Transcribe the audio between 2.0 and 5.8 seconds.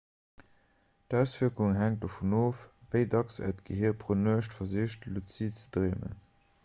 dovun of wéi dacks äert gehier pro nuecht versicht luzid ze